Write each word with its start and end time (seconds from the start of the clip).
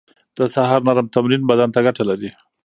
د 0.37 0.39
سهار 0.53 0.79
نرم 0.87 1.07
تمرين 1.15 1.41
بدن 1.49 1.69
ته 1.75 1.79
ګټه 1.85 2.03
لري. 2.09 2.29